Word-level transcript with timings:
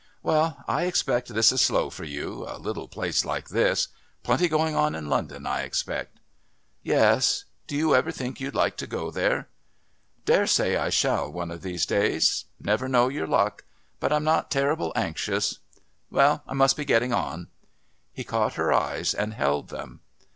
"Well, 0.23 0.63
I 0.67 0.85
expect 0.85 1.31
this 1.31 1.51
is 1.51 1.61
slow 1.61 1.91
for 1.91 2.05
you, 2.05 2.43
a 2.49 2.57
little 2.57 2.87
place 2.87 3.23
like 3.23 3.49
this. 3.49 3.89
Plenty 4.23 4.47
going 4.47 4.75
on 4.75 4.95
in 4.95 5.05
London, 5.09 5.45
I 5.45 5.61
expect." 5.61 6.19
"Yes. 6.81 7.45
Do 7.67 7.75
you 7.75 7.93
ever 7.93 8.11
think 8.11 8.39
you'd 8.41 8.55
like 8.55 8.77
to 8.77 8.87
go 8.87 9.11
there?" 9.11 9.47
"Daresay 10.25 10.75
I 10.75 10.89
shall 10.89 11.31
one 11.31 11.51
of 11.51 11.61
these 11.61 11.85
days. 11.85 12.45
Never 12.59 12.89
know 12.89 13.09
your 13.09 13.27
luck. 13.27 13.63
But 13.99 14.11
I'm 14.11 14.23
not 14.23 14.49
terrible 14.49 14.91
anxious.... 14.95 15.59
Well, 16.09 16.41
I 16.47 16.55
must 16.55 16.75
be 16.77 16.83
getting 16.83 17.13
on." 17.13 17.49
He 18.11 18.23
caught 18.23 18.55
her 18.55 18.73
eyes 18.73 19.13
and 19.13 19.35
held 19.35 19.69
them. 19.69 19.99